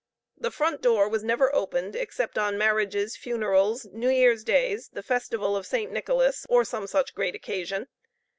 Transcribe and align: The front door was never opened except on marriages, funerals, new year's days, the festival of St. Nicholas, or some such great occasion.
The 0.35 0.49
front 0.49 0.81
door 0.81 1.07
was 1.07 1.23
never 1.23 1.53
opened 1.53 1.95
except 1.95 2.35
on 2.35 2.57
marriages, 2.57 3.15
funerals, 3.15 3.85
new 3.93 4.09
year's 4.09 4.43
days, 4.43 4.89
the 4.91 5.03
festival 5.03 5.55
of 5.55 5.67
St. 5.67 5.91
Nicholas, 5.91 6.43
or 6.49 6.65
some 6.65 6.87
such 6.87 7.13
great 7.13 7.35
occasion. 7.35 7.87